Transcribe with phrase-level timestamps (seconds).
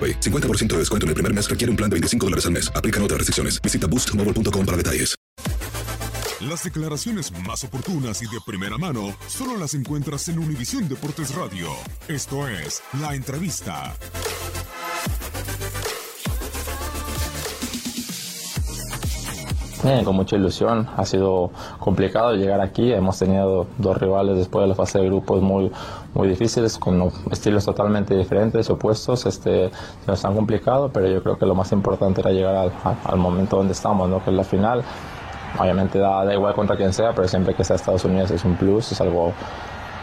[0.00, 0.20] AroPay.
[0.20, 2.72] 50% de descuento en el primer mes requiere un plan de 25 dólares al mes.
[2.74, 3.60] Aplican otras restricciones.
[3.60, 5.20] Visita boostmobile.com para detalles.
[6.40, 11.68] Las declaraciones más oportunas y de primera mano solo las encuentras en Univisión Deportes Radio.
[12.08, 13.94] Esto es La Entrevista.
[19.82, 20.86] Bien, con mucha ilusión.
[20.96, 22.92] Ha sido complicado llegar aquí.
[22.92, 25.72] Hemos tenido dos rivales después de la fase de grupos muy,
[26.12, 29.24] muy difíciles, con estilos totalmente diferentes, opuestos.
[29.24, 29.70] Este,
[30.06, 32.72] nos han complicado, pero yo creo que lo más importante era llegar al,
[33.04, 34.22] al momento donde estamos, ¿no?
[34.22, 34.82] que es la final.
[35.58, 38.56] Obviamente da, da igual contra quien sea, pero siempre que sea Estados Unidos es un
[38.56, 39.32] plus, es algo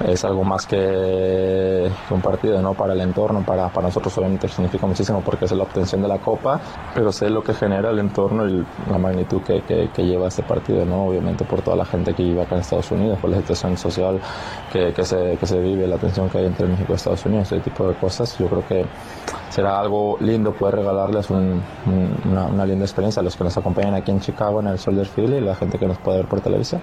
[0.00, 2.74] es algo más que, un partido ¿no?
[2.74, 6.18] para el entorno, para, para nosotros obviamente significa muchísimo porque es la obtención de la
[6.18, 6.60] copa,
[6.94, 10.84] pero sé lo que genera el entorno y la magnitud que, que, lleva este partido,
[10.84, 11.06] ¿no?
[11.06, 14.20] obviamente por toda la gente que vive acá en Estados Unidos, por la situación social
[14.72, 17.52] que, que, se, que se vive, la tensión que hay entre México y Estados Unidos,
[17.52, 18.84] ese tipo de cosas, yo creo que
[19.50, 24.10] será algo lindo poder regalarles una, una linda experiencia a los que nos acompañan aquí
[24.10, 26.82] en Chicago en el Soldier Field y la gente que nos puede ver por televisión.